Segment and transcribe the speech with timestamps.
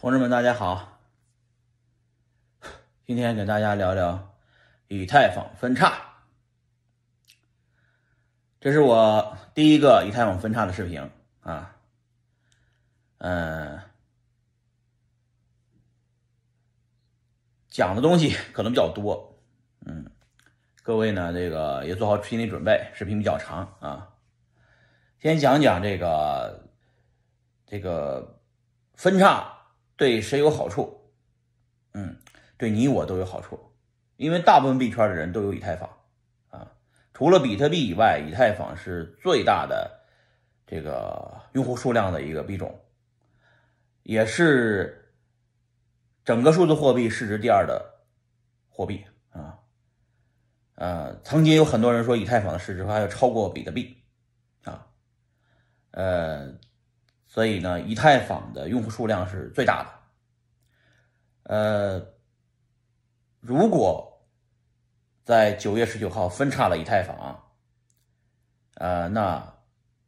[0.00, 1.00] 同志们，大家好！
[3.04, 4.32] 今天给大家聊聊
[4.86, 5.92] 以太坊分叉。
[8.60, 11.74] 这是我第一个以太坊分叉的视频啊，
[13.18, 13.80] 嗯，
[17.66, 19.36] 讲的东西可能比较多，
[19.84, 20.08] 嗯，
[20.84, 24.14] 各位呢，这个也做好心理准备，视频比较长啊。
[25.18, 26.68] 先讲讲这个
[27.66, 28.40] 这个
[28.94, 29.57] 分叉。
[29.98, 31.10] 对谁有好处？
[31.92, 32.16] 嗯，
[32.56, 33.58] 对你我都有好处，
[34.16, 35.90] 因为大部分币圈的人都有以太坊
[36.50, 36.70] 啊。
[37.12, 40.06] 除了比特币以外，以太坊是最大的
[40.68, 42.80] 这个用户数量的一个币种，
[44.04, 45.12] 也是
[46.24, 48.04] 整个数字货币市值第二的
[48.68, 49.58] 货币啊。
[50.76, 54.00] 呃，曾经有很多人说以太坊的市值还要超过比特币
[54.62, 54.86] 啊，
[55.90, 56.56] 呃。
[57.28, 59.90] 所以呢，以太坊的用户数量是最大的。
[61.42, 62.06] 呃，
[63.40, 64.26] 如果
[65.24, 67.44] 在九月十九号分叉了以太坊，
[68.76, 69.54] 呃，那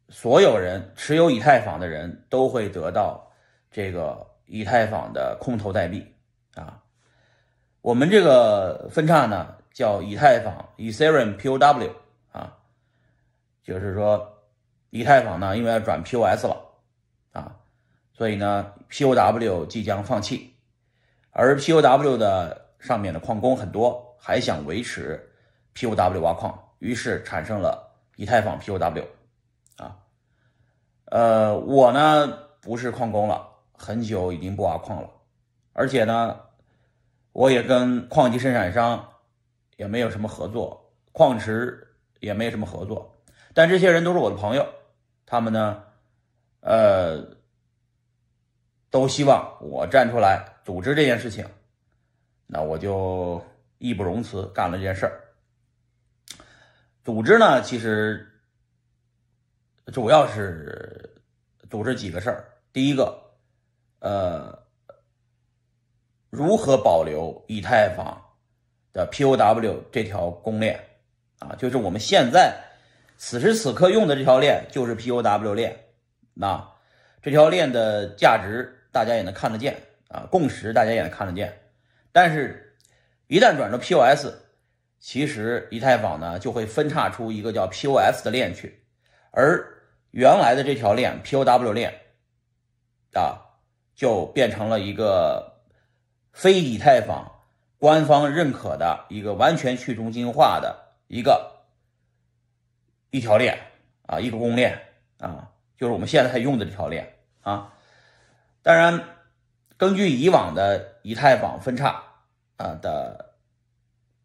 [0.09, 3.31] 所有人持有以太坊的人都会得到
[3.69, 6.15] 这个以太坊的空投代币
[6.55, 6.81] 啊。
[7.81, 11.91] 我们这个分叉呢叫以太坊 Ethereum POW
[12.31, 12.57] 啊，
[13.63, 14.43] 就是说
[14.89, 16.60] 以太坊呢因为要转 POS 了。
[18.21, 20.53] 所以呢，POW 即将放弃，
[21.31, 25.27] 而 POW 的上面的矿工很多，还想维持
[25.73, 29.05] POW 挖矿，于是产生了以太坊 POW。
[29.77, 29.97] 啊，
[31.05, 35.09] 呃，我呢不是矿工了，很久已经不挖矿了，
[35.73, 36.39] 而且呢，
[37.31, 39.03] 我也跟矿机生产商
[39.77, 41.87] 也没有什么合作，矿池
[42.19, 43.19] 也没什么合作，
[43.55, 44.67] 但这些人都是我的朋友，
[45.25, 45.85] 他们呢。
[46.63, 47.25] 呃，
[48.91, 51.43] 都希望我站出来组织这件事情，
[52.45, 53.43] 那我就
[53.79, 55.19] 义不容辞干了这件事儿。
[57.03, 58.29] 组织呢，其实
[59.93, 61.09] 主要是
[61.69, 62.45] 组织几个事儿。
[62.73, 63.19] 第一个，
[63.99, 64.67] 呃，
[66.29, 68.21] 如何保留以太坊
[68.93, 70.79] 的 POW 这条公链
[71.39, 71.55] 啊？
[71.57, 72.55] 就是我们现在
[73.17, 75.77] 此时此刻用的这条链就是 POW 链。
[76.33, 76.69] 那
[77.21, 79.75] 这条链的价值大家也能看得见
[80.09, 81.57] 啊，共识大家也能看得见。
[82.11, 82.75] 但是，
[83.27, 84.27] 一旦转成 POS，
[84.99, 88.83] 其实以太坊呢就会分叉出一个叫 POS 的链去，
[89.31, 89.65] 而
[90.11, 91.93] 原来的这条链 POW 链
[93.13, 93.39] 啊，
[93.95, 95.61] 就变成了一个
[96.33, 97.39] 非以太坊
[97.77, 101.63] 官方认可的一个完全去中心化的一个
[103.09, 103.57] 一条链
[104.05, 104.77] 啊，一个公链
[105.17, 105.47] 啊。
[105.77, 107.73] 就是我们现在还用的这条链啊，
[108.63, 109.17] 当然，
[109.77, 112.03] 根据以往的以太坊分叉
[112.57, 113.35] 啊的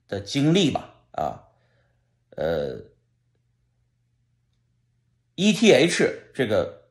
[0.09, 1.45] 的经历吧啊，
[2.37, 2.81] 呃
[5.37, 6.89] ，ETH 这个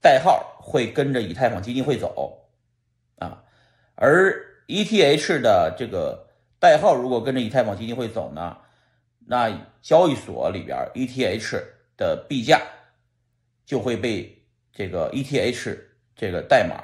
[0.00, 2.48] 代号会跟着以太坊基金会走
[3.18, 3.44] 啊，
[3.94, 8.58] 而 ETH 的这个代号如果跟着以太坊基金会走呢，
[9.26, 11.62] 那交易所里边 ETH
[11.96, 12.60] 的币价。
[13.66, 15.76] 就会被这个 ETH
[16.16, 16.82] 这个代码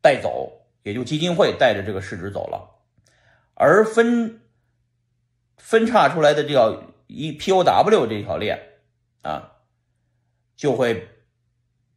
[0.00, 0.52] 带走，
[0.84, 2.68] 也就基金会带着这个市值走了，
[3.54, 4.40] 而分
[5.56, 8.60] 分叉出来的这条 EPOW 这条链
[9.22, 9.50] 啊，
[10.54, 11.08] 就会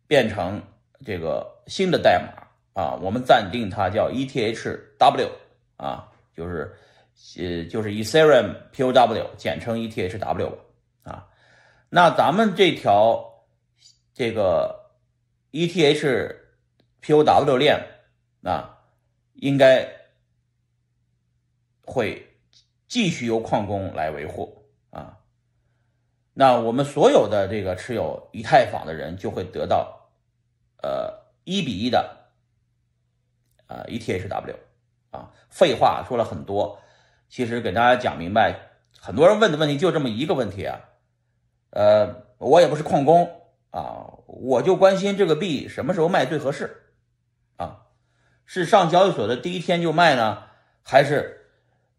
[0.07, 0.63] 变成
[1.05, 5.29] 这个新的代码啊，我们暂定它叫 ETHW
[5.77, 6.73] 啊，就是
[7.37, 10.53] 呃就是 Ethereum POW，简称 ETHW
[11.03, 11.27] 啊，
[11.89, 13.31] 那咱们这条。
[14.17, 14.84] 这个
[15.55, 16.35] ETH
[17.01, 17.87] POW 链
[18.43, 18.83] 啊，
[19.35, 19.89] 应该
[21.85, 22.27] 会
[22.89, 25.19] 继续由矿工来维护啊。
[26.33, 30.09] 那我们所有的这个持有以太坊的人就会得到
[30.83, 32.31] 呃一比一的
[33.67, 34.57] 呃 ETHW
[35.11, 35.31] 啊。
[35.49, 36.81] 废话说了很多，
[37.29, 38.59] 其实给大家讲明白，
[38.99, 40.81] 很多人问的问题就这么一个问题啊。
[41.69, 43.43] 呃，我也不是矿工。
[43.75, 46.83] 啊，我就关心这个币什么时候卖最合适，
[47.57, 47.87] 啊，
[48.45, 50.43] 是上交易所的第一天就卖呢，
[50.81, 51.49] 还是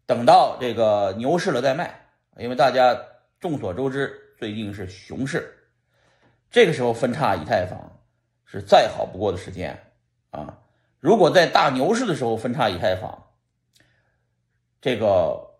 [0.07, 2.07] 等到这个牛市了再卖？
[2.39, 2.99] 因为大家
[3.39, 5.67] 众所周知，最近是熊市，
[6.49, 7.99] 这个时候分叉以太坊
[8.43, 9.91] 是再好不过的时间
[10.31, 10.57] 啊。
[10.99, 13.27] 如果在大牛市的时候分叉以太坊，
[14.81, 15.59] 这个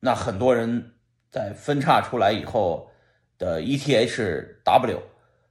[0.00, 0.94] 那很多人
[1.30, 2.90] 在分叉出来以后
[3.38, 4.98] 的 ETHW。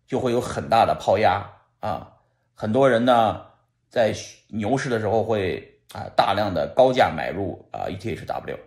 [0.05, 2.09] 就会有很大的抛压啊！
[2.55, 3.45] 很多人呢，
[3.89, 4.13] 在
[4.47, 8.57] 牛市的时候会啊大量的高价买入啊 ETHW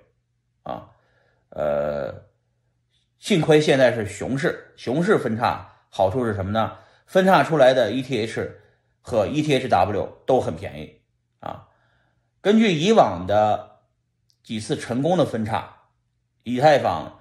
[0.62, 0.90] 啊，
[1.50, 2.12] 呃，
[3.18, 6.76] 幸亏现在是熊市，熊市分叉好处是什么呢？
[7.06, 8.50] 分叉出来的 ETH
[9.00, 11.00] 和 ETHW 都很便宜
[11.40, 11.68] 啊。
[12.40, 13.78] 根据以往的
[14.42, 15.76] 几次成功的分叉，
[16.42, 17.20] 以太坊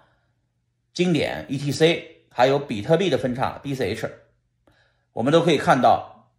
[0.94, 4.12] 经典 ETC 还有比特币的分叉 BCH，
[5.14, 6.34] 我们都可以看到，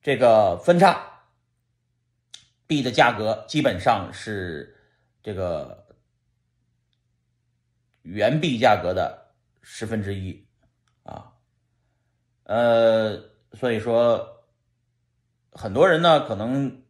[0.00, 1.24] 这个分叉
[2.66, 4.74] 币的价格基本上是
[5.22, 5.94] 这个
[8.00, 10.46] 原币价格的十分之一
[11.02, 11.34] 啊。
[12.44, 14.42] 呃，所以说，
[15.52, 16.82] 很多人呢可能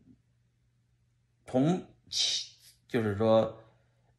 [1.46, 2.48] 从钱，
[2.86, 3.60] 就是说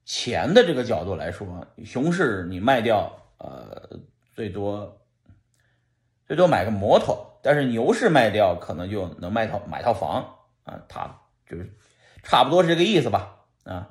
[0.03, 3.99] 钱的这个角度来说，熊市你卖掉，呃，
[4.33, 5.01] 最多
[6.25, 10.23] 最多买个摩托，但是牛市卖掉可能就能卖套买套房
[10.63, 11.75] 啊，他就是
[12.23, 13.89] 差不多是这个意思吧啊，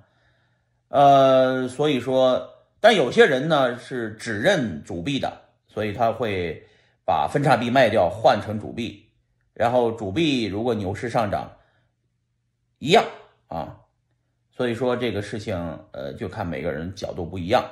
[0.88, 6.64] 呃，所以说，但有些人呢是只认主币的，所以他会。
[7.08, 9.10] 把分叉币卖掉换成主币，
[9.54, 11.56] 然后主币如果牛市上涨，
[12.76, 13.02] 一样
[13.46, 13.80] 啊。
[14.50, 15.56] 所以说这个事情，
[15.92, 17.64] 呃，就看每个人角度不一样。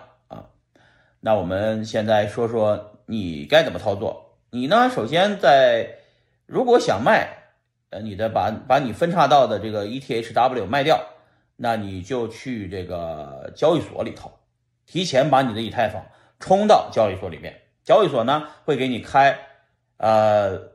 [1.21, 4.39] 那我们现在说说你该怎么操作。
[4.51, 5.99] 你呢，首先在
[6.47, 7.29] 如果想卖，
[7.91, 11.01] 呃，你的把把你分叉到的这个 ETHW 卖掉，
[11.57, 14.33] 那你就去这个交易所里头，
[14.87, 16.05] 提前把你的以太坊
[16.39, 17.61] 冲到交易所里面。
[17.83, 19.39] 交易所呢会给你开，
[19.99, 20.73] 呃，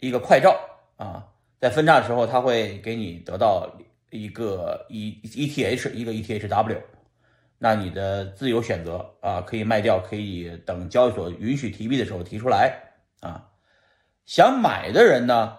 [0.00, 0.54] 一个快照
[0.96, 1.28] 啊，
[1.60, 3.70] 在分叉的时候，他会给你得到
[4.10, 6.80] 一个 E ETH 一个 ETHW，
[7.62, 12.74] 那你的自由选择啊，可以卖掉，可以等交易所允许提币的时候提出来
[13.20, 13.48] 啊。
[14.26, 15.56] 想买的人呢，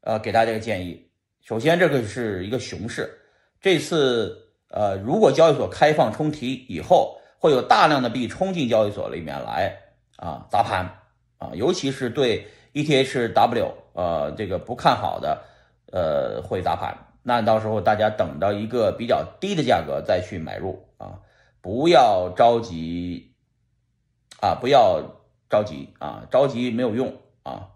[0.00, 1.10] 呃，给大家一个建议，
[1.42, 3.20] 首先这个是一个熊市，
[3.60, 7.18] 这次呃，如果交易所开放冲提以后。
[7.42, 9.74] 会有大量的币冲进交易所里面来
[10.16, 10.84] 啊，砸盘
[11.38, 15.42] 啊，尤其是对 ETHW 呃这个不看好的
[15.90, 16.94] 呃会砸盘。
[17.22, 21.18] 那到时候大家等到一个比较低的价格再去买入啊，
[21.62, 23.32] 不要着急
[24.40, 25.02] 啊，不要
[25.48, 27.70] 着急啊，着急没有用啊。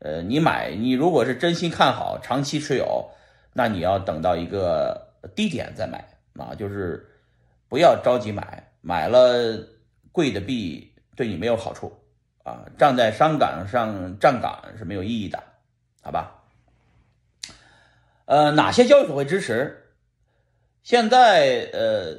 [0.00, 3.08] 呃，你买你如果是真心看好长期持有，
[3.52, 6.04] 那你要等到一个低点再买
[6.36, 7.08] 啊，就是
[7.68, 8.72] 不要着急买。
[8.86, 9.66] 买了
[10.12, 11.90] 贵的币对你没有好处
[12.42, 15.42] 啊，站在商港上站岗是没有意义的，
[16.02, 16.42] 好吧？
[18.26, 19.94] 呃，哪些交易所会支持？
[20.82, 22.14] 现在呃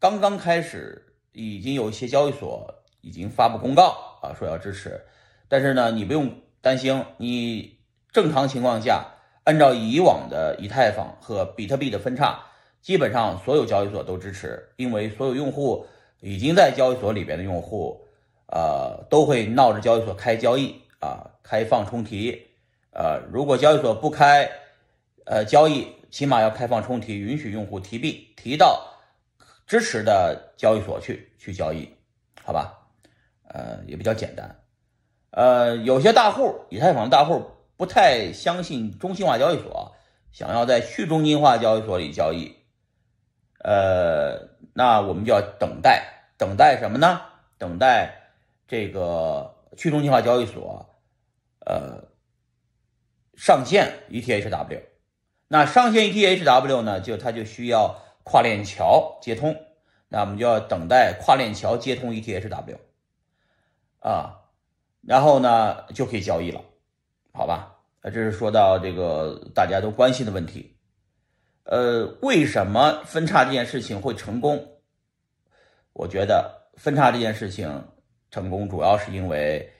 [0.00, 5.04] 刚刚开始，已经有一些交易所已经发布公告啊，说要支持。
[5.48, 6.30] 但是呢，你不用
[6.60, 7.78] 担心，你
[8.12, 9.06] 正常情况下，
[9.44, 12.40] 按照以往的以太坊和比特币的分叉，
[12.80, 15.86] 基本上所有交易所都支持，因为所有用户。
[16.20, 18.04] 已经在交易所里边的用户，
[18.48, 22.48] 呃，都会闹着交易所开交易啊，开放冲提，
[22.90, 24.50] 呃，如果交易所不开，
[25.26, 28.84] 呃，交易起码要开放冲提，允许用户提币，提到
[29.68, 31.88] 支持的交易所去去交易，
[32.42, 32.76] 好吧？
[33.44, 34.60] 呃，也比较简单。
[35.30, 39.94] 呃，有些大户，以太坊的大户不太相信中心化交易所，
[40.32, 42.56] 想要在去中心化交易所里交易，
[43.60, 44.48] 呃。
[44.74, 47.20] 那我们就要等待，等待什么呢？
[47.58, 48.30] 等待
[48.68, 50.88] 这个去中心化交易所，
[51.66, 52.04] 呃，
[53.34, 54.82] 上线 ETHW。
[55.48, 59.56] 那上线 ETHW 呢，就它就需要跨链桥接通。
[60.08, 62.78] 那我们就要等待跨链桥接通 ETHW，
[64.00, 64.40] 啊，
[65.02, 66.62] 然后呢就可以交易了，
[67.32, 67.74] 好吧？
[68.02, 70.74] 这是说到这个大家都关心的问题。
[71.64, 74.80] 呃，为什么分叉这件事情会成功？
[75.92, 77.88] 我觉得分叉这件事情
[78.30, 79.70] 成功，主要是因为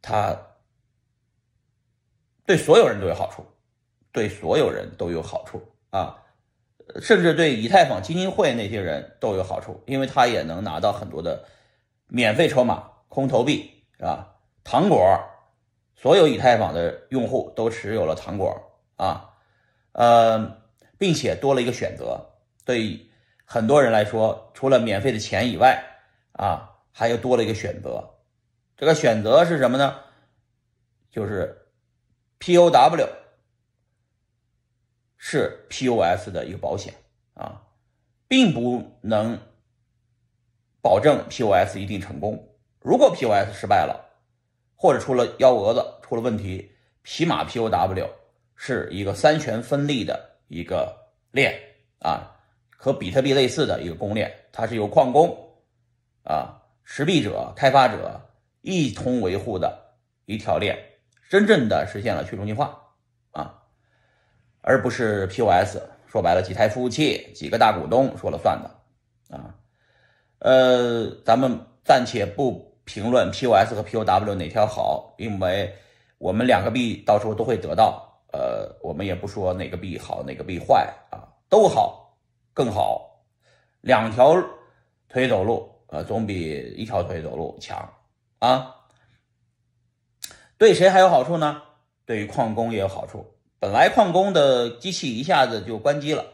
[0.00, 0.36] 它
[2.46, 3.44] 对所有人都有好处，
[4.12, 6.21] 对所有人都有好处啊，
[7.00, 11.44] 甚至对以太坊基金会那些人都有好处，因为他也能拿到很多的
[12.08, 14.34] 免费筹码、空投币，是吧？
[14.64, 15.20] 糖果，
[15.94, 18.54] 所有以太坊的用户都持有了糖果
[18.96, 19.30] 啊，
[19.92, 20.58] 呃。
[20.98, 22.30] 并且多了一个选择，
[22.64, 23.08] 对
[23.44, 25.82] 很多人来说，除了免费的钱以外，
[26.30, 28.08] 啊，还有多了一个选择。
[28.76, 29.96] 这个选择是什么呢？
[31.10, 31.66] 就是
[32.38, 33.08] POW
[35.24, 36.92] 是 POS 的一个保险
[37.34, 37.62] 啊，
[38.26, 39.38] 并不能
[40.80, 42.44] 保证 POS 一定成功。
[42.80, 44.04] 如果 POS 失败了，
[44.74, 46.72] 或者出了幺蛾子、出了问题
[47.04, 48.08] 起码 POW
[48.56, 50.92] 是一个三权分立的一个
[51.30, 51.54] 链
[52.00, 52.36] 啊，
[52.76, 55.38] 和比特币类似的一个公链，它是由矿工
[56.24, 58.20] 啊、持币者、开发者
[58.62, 60.76] 一同维护的一条链，
[61.30, 62.81] 真正的实现了去中心化，
[64.62, 65.76] 而不是 POS。
[66.06, 69.54] 说白了，几台服务器、几个大股东说了算的啊。
[70.40, 75.74] 呃，咱们暂且不评论 POS 和 POW 哪条好，因为
[76.18, 78.08] 我们两个币到时候都会得到。
[78.32, 82.16] 呃，我们也不说哪个币好，哪个币坏啊，都好，
[82.52, 83.24] 更好，
[83.80, 84.34] 两条
[85.08, 87.90] 腿走路，呃，总比一条腿走路强
[88.38, 88.74] 啊。
[90.58, 91.62] 对谁还有好处呢？
[92.04, 93.31] 对于矿工也有好处。
[93.62, 96.24] 本来矿工的机器一下子就关机了，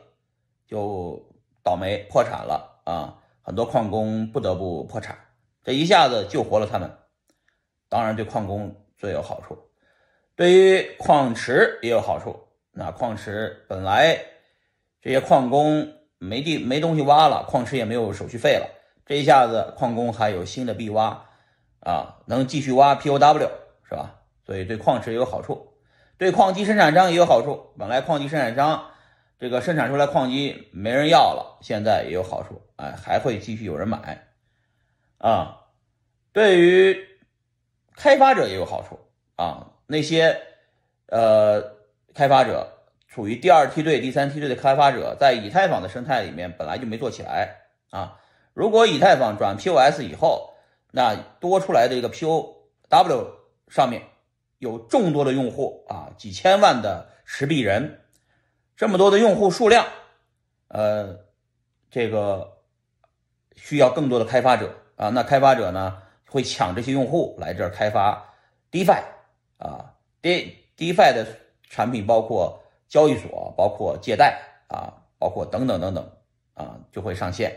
[0.66, 1.28] 就
[1.62, 3.18] 倒霉破产了啊！
[3.42, 5.14] 很多矿工不得不破产，
[5.62, 6.90] 这一下子救活了他们，
[7.90, 9.58] 当然对矿工最有好处，
[10.36, 12.48] 对于矿池也有好处。
[12.72, 14.18] 那矿池本来
[15.02, 18.70] 这些矿工没地没东西挖了，矿池也没有手续费了，
[19.04, 21.26] 这一下子矿工还有新的币挖
[21.80, 23.50] 啊，能继续挖 POW
[23.86, 24.22] 是吧？
[24.46, 25.67] 所以对矿池也有好处。
[26.18, 28.90] 对矿机生产商也有好处，本来矿机生产商
[29.38, 34.26] 这个生产出来矿机没人要了，现在也有好处，哎，还会继续有人买
[35.18, 35.60] 啊。
[36.32, 37.06] 对于
[37.94, 38.98] 开发者也有好处
[39.36, 40.40] 啊，那些
[41.06, 41.76] 呃
[42.14, 47.56] 开发者处于第二梯队、第三梯队的开发者，在以太坊的生态里面本来就没做起来
[47.90, 48.18] 啊。
[48.54, 50.54] 如果以太坊转 POS 以后，
[50.90, 53.26] 那多出来的一个 POW
[53.68, 54.02] 上面。
[54.58, 58.00] 有众多的用户啊，几千万的持币人，
[58.76, 59.86] 这么多的用户数量，
[60.68, 61.20] 呃，
[61.90, 62.58] 这个
[63.54, 65.10] 需要更多的开发者啊。
[65.10, 68.34] 那开发者呢，会抢这些用户来这儿开发
[68.70, 69.02] DeFi
[69.58, 71.26] 啊，De DeFi 的
[71.68, 76.10] 产品包括交易所，包括借贷啊，包括等等等等
[76.54, 77.56] 啊，就会上线，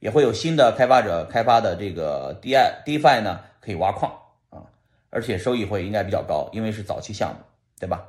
[0.00, 4.12] 也会有新的开发者开发的这个 DI DeFi 呢，可以挖矿。
[5.16, 7.36] 而且收益会应该比较高，因为是早期项目，
[7.80, 8.06] 对吧？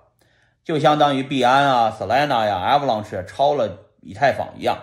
[0.66, 4.78] 就相当于币安啊、Solana 呀、Avalanche 超了以太坊一样，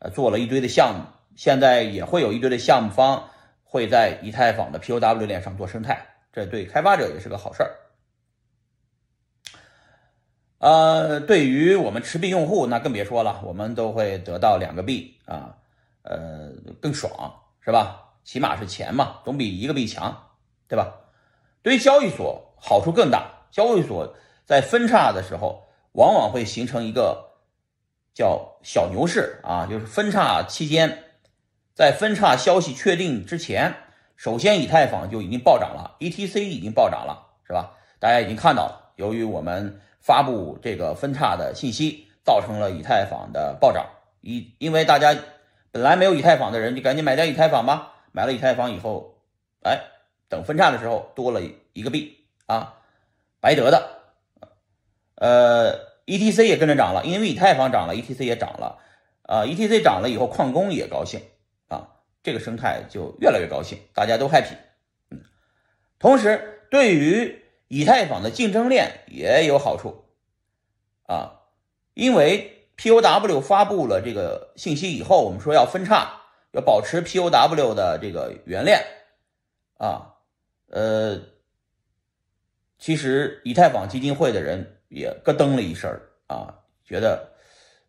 [0.00, 1.04] 呃，做了一堆的项目。
[1.36, 3.30] 现在也会有一堆的项目方
[3.62, 7.70] 会在以太坊的 POW 链上做生态，这对开发者也是个好事儿。
[10.58, 15.54] 呃，对于我们持币用户，那更别说了，我们都会得到两个币啊，
[16.02, 16.50] 呃，
[16.80, 18.14] 更爽，是吧？
[18.24, 20.30] 起码是钱嘛，总比一个币强，
[20.66, 20.98] 对吧？
[21.62, 24.14] 对于交易所好处更大，交易所
[24.44, 27.32] 在分叉的时候，往往会形成一个
[28.12, 31.04] 叫小牛市啊，就是分叉期间，
[31.74, 33.74] 在分叉消息确定之前，
[34.16, 37.76] 首先以太坊就已经暴涨了，ETC 已经暴涨了，是吧？
[38.00, 43.86] 大家已经看到了，由于我们发布这个分叉的信息，造成了以太坊的暴涨，
[44.20, 45.16] 以因为大家
[45.70, 49.14] 本来没有以太坊的人，就赶紧买点以太坊吧，买了以太坊以后，
[49.62, 49.91] 哎。
[50.32, 51.42] 等分叉的时候多了
[51.74, 52.80] 一个币啊，
[53.38, 53.98] 白得的。
[55.16, 58.78] 呃，ETC 也跟着涨了，因为以太坊涨了，ETC 也涨了。
[59.24, 61.20] 啊，ETC 涨了以后，矿工也高兴
[61.68, 64.56] 啊，这个生态就越来越高兴，大家都 happy。
[65.10, 65.20] 嗯，
[65.98, 70.06] 同时对于以太坊的竞争链也有好处
[71.06, 71.42] 啊，
[71.92, 76.22] 因为 POW 发布了这个信息以后，我们说要分叉，
[76.52, 78.82] 要保持 POW 的这个原链
[79.76, 80.08] 啊。
[80.72, 81.20] 呃，
[82.78, 85.90] 其实以太坊基金会的人也咯噔了一声
[86.26, 86.48] 啊，
[86.82, 87.28] 觉得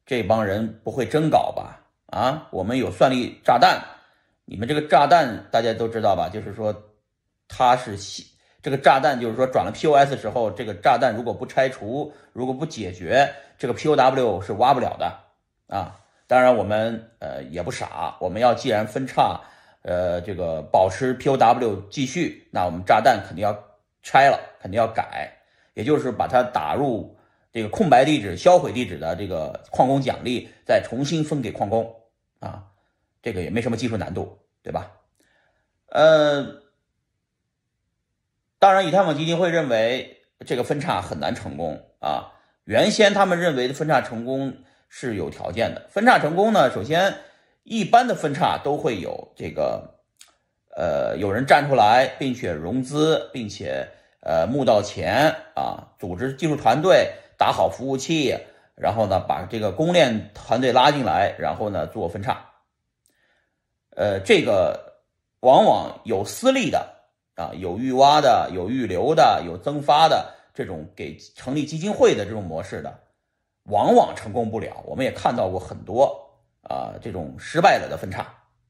[0.06, 1.80] 这帮人不会真搞吧？
[2.08, 3.82] 啊，我们有算力炸弹，
[4.44, 6.28] 你们这个炸弹大家都知道吧？
[6.28, 6.76] 就是说，
[7.48, 7.98] 它是
[8.62, 15.20] 这个炸弹，就是说转了 POS 时候，这个炸弹如果不拆除，如果不解决，这个 POW 是挖不了的
[15.68, 15.98] 啊。
[16.28, 19.40] 当然，我们呃也不傻，我们要既然分叉。
[19.84, 23.54] 呃，这个保持 POW 继续，那我们炸弹肯定要
[24.02, 25.30] 拆了，肯定要改，
[25.74, 27.18] 也就是把它打入
[27.52, 31.94] 这个空白地址、销毁地址的这个矿工奖励，再重新分给矿工
[32.40, 32.64] 啊，
[33.22, 34.90] 这个也没什么技术难度，对吧？
[35.88, 36.62] 呃，
[38.58, 42.32] 当然，以太坊基金会认为这个分叉很难成功啊。
[42.64, 47.16] 原先他们认为的分叉成功是有条件的，分叉成功呢，首先。
[47.64, 49.96] 一般的分叉都会有这个，
[50.76, 53.88] 呃，有人站出来，并且融资，并且
[54.22, 58.38] 呃募到钱啊，组织技术团队，打好服务器，
[58.76, 62.50] 然后呢把这个公链团队拉进来，然后呢做分叉。
[63.96, 65.00] 呃，这个
[65.40, 66.90] 往往有私利的
[67.36, 73.00] 啊，有预挖的，有预留的，有增发的，这种给成立基金会的这种模式的，
[73.66, 74.84] 往往成功不了。
[74.86, 76.33] 我们也看到过很多
[76.64, 78.28] 啊这种失败了的分叉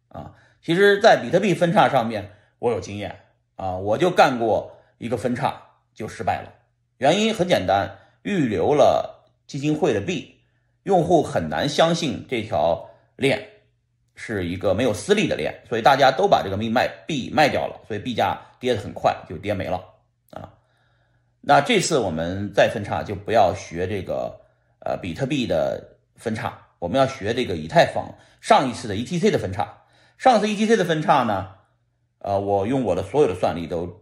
[0.09, 0.35] 啊。
[0.61, 3.19] 其实，在比特币分叉上面，我有经验
[3.55, 5.61] 啊，我就干过一个分叉
[5.93, 6.53] 就失败了。
[6.99, 10.39] 原因很简单，预留了基金会的币，
[10.83, 13.45] 用户很难相信这条链
[14.15, 19.83] 是一个没有私利的链，所以大家都把这个币卖币卖掉了，所以币价跌得很快，就跌没了
[20.29, 20.49] 啊。
[21.41, 24.39] 那这次我们再分叉，就不要学这个
[24.79, 29.83] 呃比特币的分叉，我们要学这个以太坊上一次的 ETC 的分叉。
[30.17, 31.55] 上次 ETC 的分叉呢，
[32.19, 34.01] 呃，我用我的所有的算力都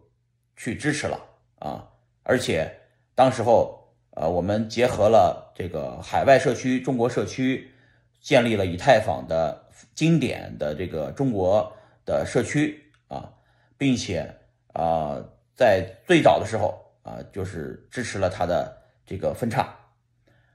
[0.57, 1.19] 去支持了
[1.59, 1.87] 啊，
[2.23, 2.79] 而且
[3.13, 7.71] 当时候呃，我们结合了这个海外社区、中国社区，
[8.19, 11.71] 建立了以太坊的经典的这个中国
[12.03, 13.31] 的社区啊，
[13.77, 14.27] 并且
[14.73, 15.23] 啊，
[15.53, 19.71] 在最早的时候啊，就是支持了它的这个分叉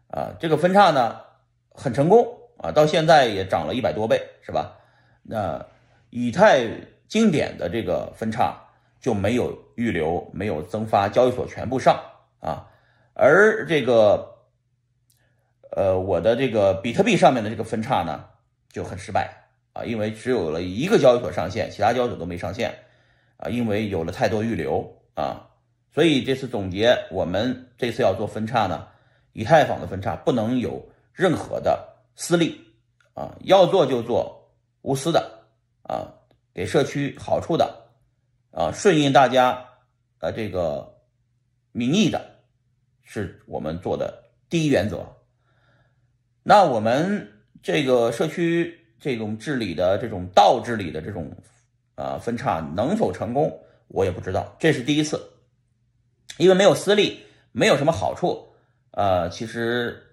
[0.09, 1.21] 啊，这个分叉呢
[1.77, 4.79] 很成功啊，到现在也涨了一百多倍，是吧？
[5.23, 5.65] 那
[6.11, 6.67] 以太
[7.07, 8.57] 经典的这个分叉
[9.01, 12.01] 就没有预留，没有增发，交易所全部上
[12.41, 12.67] 啊。
[13.13, 14.37] 而这个，
[15.71, 18.25] 呃，我的这个比特币上面的这个分叉呢
[18.71, 22.75] 就很失败啊，因为只有了一个交易所上线，其他交易所都没上线
[23.37, 25.49] 啊，因为有了太多预留啊。
[25.93, 28.87] 所以这次总结，我们这次要做分叉呢，
[29.33, 30.87] 以太坊的分叉不能有
[31.17, 32.61] 任何的私利
[33.15, 34.37] 啊，要做就做。
[34.83, 35.43] 无私的
[35.83, 36.07] 啊，
[36.55, 37.89] 给社区好处的
[38.53, 39.67] 啊，顺应大家
[40.21, 40.95] 呃这个
[41.73, 42.25] 民意的，
[43.03, 45.05] 是我们做的第一原则。
[46.45, 51.37] 那我们这个社区这种治理的这种道治理的这种
[51.97, 55.21] 啊分叉能否成功，我也不知道，这是第一次，
[56.39, 57.21] 因为没有私利，
[57.51, 58.55] 没有什么好处，
[58.93, 60.06] 呃，其实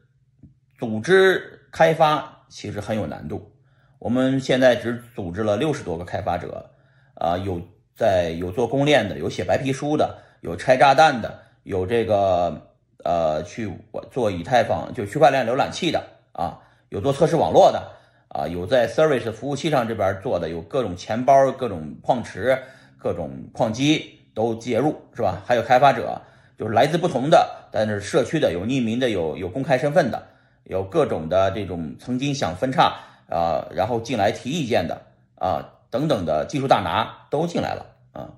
[0.77, 3.52] 组织开发其实很有难度。
[4.00, 6.69] 我们现在只组织了六十多个开发者，
[7.15, 7.62] 啊，有
[7.95, 12.69] 在有做公链的，有写白皮书的，有拆炸弹的，有这个
[13.04, 13.71] 呃去
[14.12, 17.82] 做以太坊就区块链浏览器的啊，有做测试网络的
[18.28, 22.62] 啊，有在 service 服务器上这边做的，有各种钱包、各种矿池、
[22.98, 25.41] 各种矿机都介入是吧？
[25.45, 26.21] 还有开发者，
[26.58, 30.28] 就是来自不同的，但是社区的，有匿名的，有有公开身份的，
[30.63, 32.93] 有各种的这种曾经想分叉。
[33.30, 35.02] 啊，然后进来提意见的
[35.36, 38.30] 啊，等等的技术大拿都进来了啊，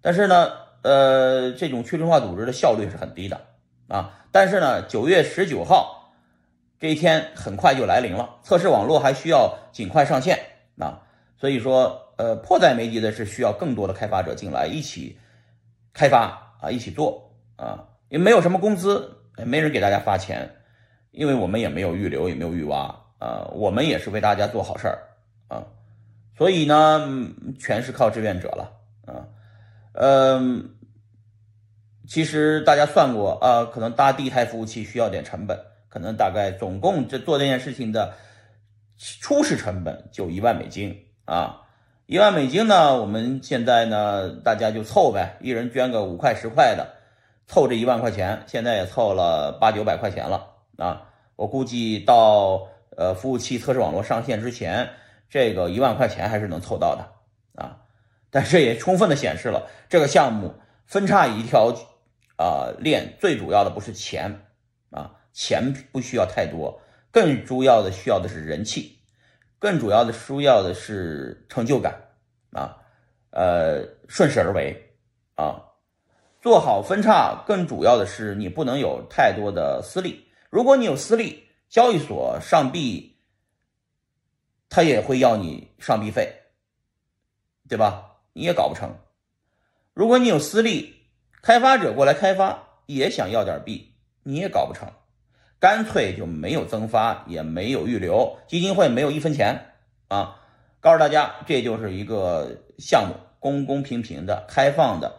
[0.00, 0.50] 但是呢，
[0.82, 3.40] 呃，这种去中心化组织的效率是很低的
[3.86, 4.24] 啊。
[4.32, 6.10] 但是呢，九月十九号
[6.80, 10.40] 这一天很快就来临了，测试网络还需要尽快上线
[10.80, 11.02] 啊。
[11.36, 15.16] 所以说，呃，迫在眉睫的是需要更多的开发者进来一起
[15.92, 20.56] 开发啊，一起做啊，因为没有什么工资，也没人给大家发钱，
[21.14, 22.94] 因为我们也没有预留，也没有预挖。
[23.18, 24.98] 啊，我们也是为大家做好事儿
[25.48, 25.64] 啊，
[26.36, 27.08] 所以呢，
[27.58, 28.70] 全是靠志愿者了
[29.06, 29.24] 啊。
[29.94, 30.74] 嗯，
[32.06, 38.12] 其实大家算过啊，可能搭第一台服务器需要点成本，可能大概总共这做这件事情的
[38.98, 41.62] 初始成本就一万美金啊。
[42.04, 46.86] 一万美金呢，我们现在呢，大家就凑呗，一人捐个五块十块的，
[47.46, 51.02] 凑这一万块钱，现在也凑了八九百块钱了啊。
[51.36, 52.68] 我估计到。
[52.96, 54.88] 呃，服务器测试网络上线之前，
[55.28, 57.76] 这个一万块钱还是能凑到的啊。
[58.30, 60.54] 但这也充分的显示了这个项目
[60.86, 61.74] 分叉一条
[62.36, 64.46] 啊链，最主要的不是钱
[64.90, 69.00] 啊，钱不需要太多，更主要的需要的是人气，
[69.58, 72.00] 更主要的需要的是成就感
[72.52, 72.78] 啊，
[73.30, 74.94] 呃，顺势而为
[75.34, 75.60] 啊，
[76.40, 80.23] 做好分叉，更主要的是你不能有太多的私利，
[80.54, 81.42] 如果你有私利。
[81.66, 83.16] 交易所上币，
[84.68, 86.32] 他也会要你上币费，
[87.68, 88.18] 对吧？
[88.32, 88.94] 你也搞不成。
[89.92, 90.94] 如果你有私利，
[91.42, 94.88] 开发者过来开发也想要点币，你也搞不成。
[95.58, 99.74] 干脆就没有增发，也没有预留，基金会没有一分钱
[100.06, 100.40] 啊！
[100.78, 105.12] 告诉大家，这就是一个项目，公公平平的、开放的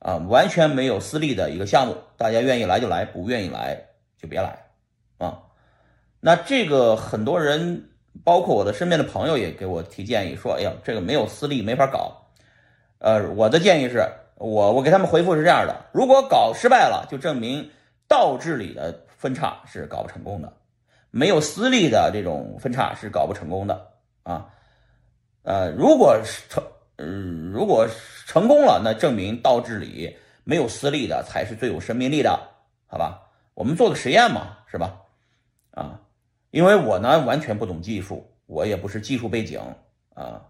[0.00, 1.96] 啊，完全没有私利的一个项目。
[2.18, 3.82] 大家愿意来就来，不愿意来
[4.18, 4.58] 就别来！
[6.24, 7.90] 那这个很多人，
[8.22, 12.16] 包括我的身边的朋友也给我提建议说：“哎呀，这个没有私利没法搞。”
[13.02, 14.06] 呃，我的建议是，
[14.36, 17.68] 我我给他们回复是这样的：如果搞失败了，就证明
[18.06, 20.52] 道治理的分叉是搞不成功的，
[21.10, 23.88] 没有私利的这种分叉是搞不成功的
[24.22, 24.46] 啊。
[25.42, 26.16] 呃，如果
[26.48, 26.62] 成，
[26.98, 27.88] 嗯，如果
[28.28, 32.38] 成功了，那证明道治理没有私利的才是最有生命力的，
[32.86, 33.20] 好吧？
[33.54, 35.01] 我们做个实验嘛，是吧？
[36.52, 39.58] 因为我呢完全不懂技术，我也不是技术背景
[40.12, 40.44] 啊，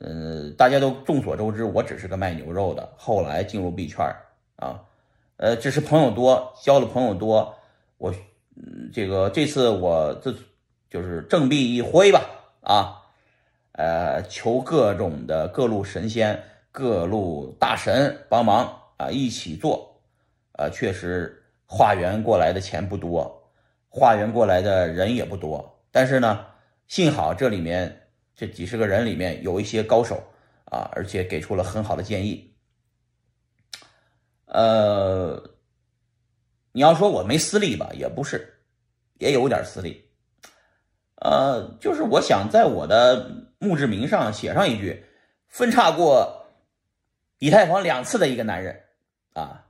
[0.00, 4.06] 嗯，大家都众所周知，我只是个卖牛肉的，后来进入币圈
[4.54, 4.80] 啊，
[5.36, 7.56] 呃，只是朋友多，交的朋友多，
[7.98, 8.14] 我，
[8.92, 10.32] 这个这次我这
[10.88, 12.20] 就是正臂一挥吧，
[12.60, 13.02] 啊，
[13.72, 20.00] 呃，求各种的各路神仙、各路大神帮忙啊，一起做，
[20.52, 23.42] 啊，确实化缘过来的钱不多。
[23.98, 26.44] 化缘过来的人也不多，但是呢，
[26.86, 30.22] 幸好这里面这几十个人里面有一些高手
[30.66, 32.54] 啊，而且给出了很好的建议。
[34.44, 35.42] 呃，
[36.72, 38.60] 你要说我没私利吧，也不是，
[39.14, 40.10] 也有点私利。
[41.22, 45.06] 呃，就是我想在我的墓志铭上写上一句：
[45.48, 46.48] 分叉过
[47.38, 48.78] 以太坊两次的一个男人
[49.32, 49.65] 啊。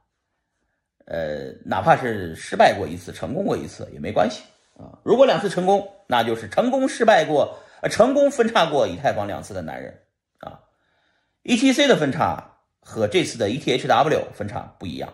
[1.07, 4.43] 呃，哪怕是失败过一次，成功过一次也没关系
[4.77, 4.99] 啊。
[5.05, 10.03] 如果两次成功，那就是成功失败过，呃，成功分叉过以太坊两次的男人
[10.41, 10.61] 啊。
[11.45, 15.13] ETC 的分叉和这次的 ETHW 分叉不一样。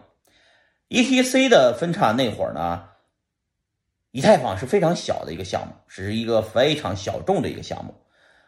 [0.89, 2.85] ETC 的分叉那会儿呢，
[4.13, 7.95] 以太坊是非常小的一个项目，只是一个非常小众的一个项目。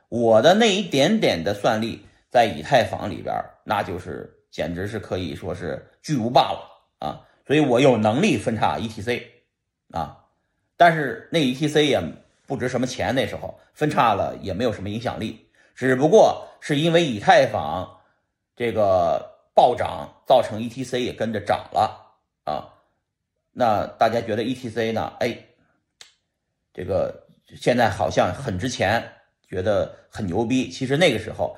[0.09, 6.61] 我的那一点点的算力在以太坊里边，那就是简直是可以说是巨无霸了
[6.99, 7.21] 啊。
[7.47, 9.23] 所以我有能力分叉 ETC，
[9.91, 10.25] 啊，
[10.79, 12.03] 但是那 ETC 也
[12.47, 18.01] 不值什么钱，那时候分叉了也没有什么影响力，只不过是因为以太坊
[18.57, 22.73] 这个暴涨，造成 ETC 也跟着涨了啊。
[23.53, 25.13] 那大家觉得 ETC 呢？
[25.21, 25.39] 哎，
[26.73, 27.27] 这个
[27.57, 29.07] 现在好像很值钱，
[29.49, 30.71] 觉得很牛逼。
[30.71, 31.57] 其实那个时候，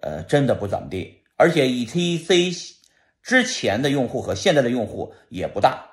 [0.00, 2.76] 呃，真的不怎么地，而且 ETC。
[3.22, 5.86] 之前的用户和现在的用户也不大，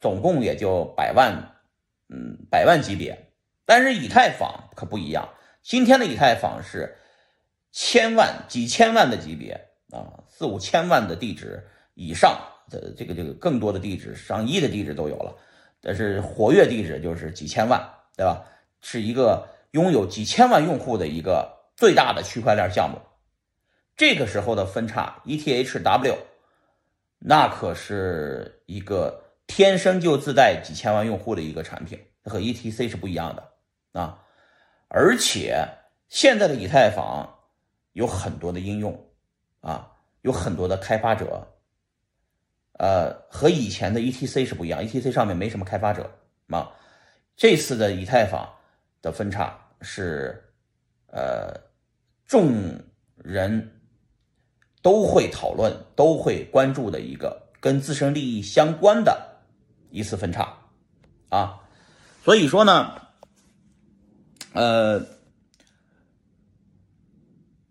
[0.00, 1.56] 总共也就百万，
[2.08, 3.30] 嗯，百万级别。
[3.66, 5.28] 但是以太坊可不一样，
[5.62, 6.96] 今天的以太坊是
[7.70, 11.62] 千万、几千万的级别啊，四五千万的地址
[11.94, 12.38] 以上
[12.70, 15.36] 的这个这个更多的地址，上亿的地址都有了。
[15.82, 17.78] 但是活跃地址就是几千万，
[18.16, 18.42] 对吧？
[18.80, 22.98] 是一个拥有几千万用户的一个最大的区块链项目。
[23.96, 26.16] 这个时候的分叉 ETHW。
[27.26, 34.22] 那可是一个天生就自带几千万用户的一个产品，和 ETC 是不一样的啊！
[34.88, 35.66] 而且
[36.08, 37.26] 现在的以太坊
[37.94, 39.10] 有很多的应用
[39.62, 41.48] 啊，有很多的开发者，
[42.78, 46.10] 呃，和以前的 ETC 是不一样，ETC 上面没什么开发者
[46.48, 46.70] 啊。
[47.36, 48.46] 这次的以太坊
[49.00, 50.44] 的分叉是，
[51.06, 51.58] 呃，
[52.26, 52.78] 众
[53.16, 53.73] 人。
[54.84, 59.40] 都会讨论、都会关注的一个跟自身利益相关的
[59.88, 60.58] 一次分叉
[61.30, 61.58] 啊，
[62.22, 62.92] 所以说呢，
[64.52, 65.02] 呃，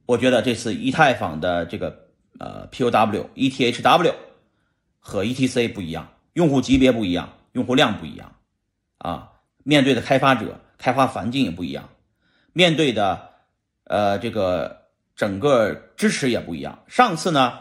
[0.08, 4.16] 我觉得这次以太坊的这个呃 POW、ETHW
[5.00, 8.34] 和 ETC 不一样，用户级别不一样，用户量不一样
[8.98, 11.88] 啊，面对的开发者、开发环境也不一样，
[12.54, 13.30] 面对的
[13.84, 14.82] 呃这个。
[15.16, 16.84] 整个支持也不一样。
[16.88, 17.60] 上次呢，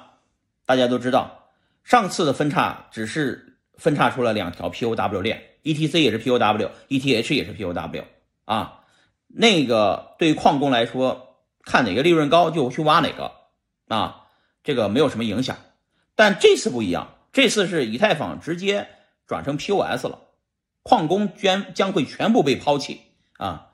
[0.64, 1.50] 大家都知道，
[1.84, 8.04] 上次的分叉只是分叉出了两条 POW 链，ETC 也是 POW，ETH 也是 POW
[8.46, 8.80] 啊。
[9.26, 13.32] 那个对矿工来说，看哪个利润高就去挖哪个
[13.88, 14.28] 啊，
[14.64, 15.56] 这个没有什么影响。
[16.14, 18.88] 但这次不一样，这次是以太坊直接
[19.26, 20.18] 转成 POS 了，
[20.82, 23.00] 矿工将将会全部被抛弃
[23.36, 23.68] 啊。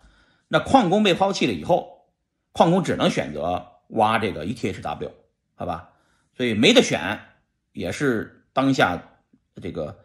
[0.48, 1.97] 那矿工被抛弃了以后。
[2.52, 5.10] 矿工只能选择挖这个 ETHW，
[5.54, 5.90] 好吧，
[6.36, 7.18] 所以没得选，
[7.72, 9.00] 也是当下
[9.62, 9.96] 这个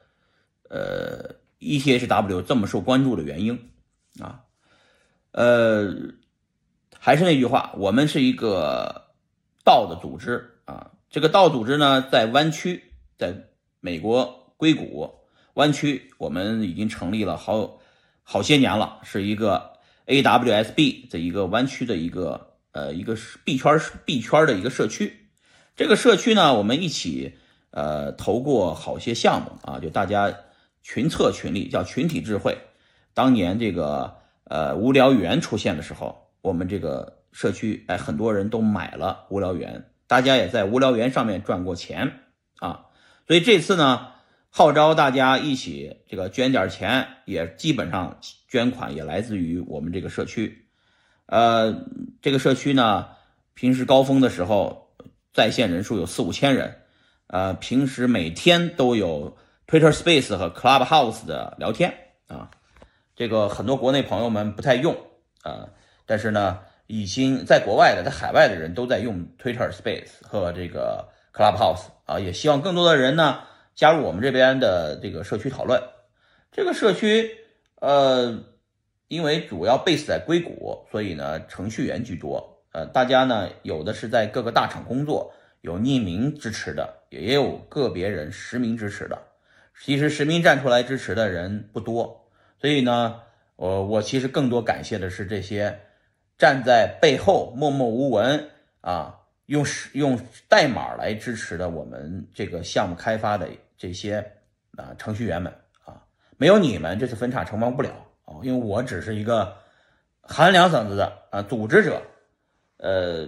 [0.70, 3.72] 呃 ETHW 这么受关注的原因
[4.20, 4.44] 啊。
[5.32, 5.92] 呃，
[7.00, 9.10] 还是那句话，我们是一个
[9.64, 10.92] 道的组织啊。
[11.10, 13.36] 这个道组织呢，在湾区，在
[13.80, 15.12] 美国硅谷
[15.56, 17.80] 湾区，我们已经成立了好
[18.22, 19.73] 好些年了，是一个。
[20.06, 25.28] AWSB 这一个湾区的一个呃一个币圈币圈的一个社区，
[25.76, 27.34] 这个社区呢，我们一起
[27.72, 30.34] 呃投过好些项目啊，就大家
[30.82, 32.58] 群策群力，叫群体智慧。
[33.14, 42.20] 当年这个呃无聊猿出现的时候，我们这个社区哎很多人都买了无聊猿，大家也在无聊猿上面赚过钱
[42.60, 42.86] 啊，
[43.28, 44.10] 所以这次呢。
[44.56, 48.20] 号召大家一起这个捐点钱，也基本上
[48.54, 50.68] 捐款也来自于我们这个社区。
[51.26, 51.76] 呃，
[52.22, 53.08] 这个社区呢，
[53.56, 54.94] 平时高峰的时候
[55.34, 56.72] 在线人数有四五千人，
[57.26, 59.36] 呃，平时每天都有
[59.66, 61.92] Twitter Space 和 Clubhouse 的聊天
[62.28, 62.52] 啊。
[63.16, 64.96] 这个很多国内朋友们不太用
[65.42, 65.70] 啊，
[66.06, 72.20] 但是呢，已经在国外的、在海外的人都在用 Twitter Space 和这个 Clubhouse 啊。
[72.20, 73.40] 也希望更多的人呢
[73.74, 75.82] 加入我们这边的这个社区讨论。
[76.52, 77.32] 这个社区，
[77.84, 78.42] 呃，
[79.10, 82.64] 因为主要 base 在硅谷，所以呢程序员居多。
[82.72, 89.22] 呃，大家呢有的是在各个大厂工作，有匿名支持的，也有个别人实名支持的。
[89.78, 93.20] 其实实名站出来支持的人不多，所以呢，
[93.58, 95.78] 我我其实更多感谢的是这些
[96.38, 100.18] 站在背后默默无闻啊，用用
[100.48, 104.26] 代码来支持的我们这个项目开发的这些
[104.78, 105.54] 啊程序员们，
[106.44, 107.90] 没有你们，这次分叉成功不了
[108.26, 109.56] 啊，因为我只是一个
[110.20, 112.02] 喊两嗓子的啊组织者。
[112.80, 113.26] 呃，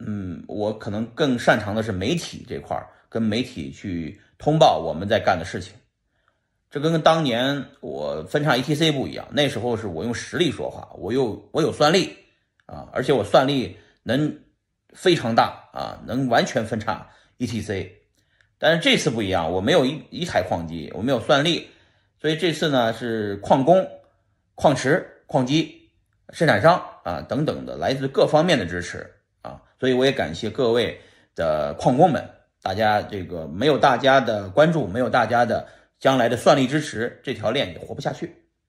[0.00, 2.78] 嗯，我可能更擅长的是媒体这块，
[3.08, 5.72] 跟媒体去通报我们在干的事情。
[6.70, 12.14] 这跟当年我分叉 ETC 不一样，那时候是我用实力说话，我有我有算力
[12.66, 14.38] 啊，而且我算力能
[14.92, 17.88] 非常大啊，能完全分叉 ETC。
[18.58, 21.70] 但是这次不一样，我没有一一台矿机，我没有算力，
[22.20, 23.88] 所以这次呢是矿工、
[24.54, 25.78] 矿池、矿机。
[26.32, 31.00] 生产商啊等等的来自各方面的支持啊，所以我也感谢各位
[31.34, 32.24] 的矿工们，
[32.62, 35.66] 大家这个没有大家的关注，没有大家的
[35.98, 38.39] 将来的算力支持，这条链也活不下去。